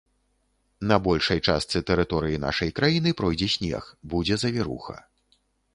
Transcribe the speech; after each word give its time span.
На 0.91 0.97
большай 1.07 1.41
частцы 1.51 1.81
тэрыторыі 1.89 2.41
нашай 2.47 2.73
краіны 2.81 3.09
пройдзе 3.21 3.53
снег, 3.59 3.83
будзе 4.15 4.35
завіруха. 4.47 5.03